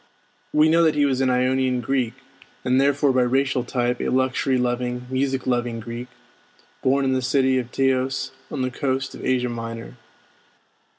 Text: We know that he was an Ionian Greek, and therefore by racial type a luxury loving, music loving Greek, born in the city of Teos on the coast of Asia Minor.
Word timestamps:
We 0.51 0.67
know 0.67 0.81
that 0.81 0.95
he 0.95 1.05
was 1.05 1.21
an 1.21 1.29
Ionian 1.29 1.79
Greek, 1.79 2.15
and 2.65 2.81
therefore 2.81 3.11
by 3.13 3.21
racial 3.21 3.63
type 3.63 4.01
a 4.01 4.09
luxury 4.09 4.57
loving, 4.57 5.05
music 5.11 5.45
loving 5.45 5.79
Greek, 5.79 6.07
born 6.81 7.05
in 7.05 7.13
the 7.13 7.21
city 7.21 7.59
of 7.59 7.71
Teos 7.71 8.31
on 8.49 8.63
the 8.63 8.71
coast 8.71 9.13
of 9.13 9.23
Asia 9.23 9.47
Minor. 9.49 9.97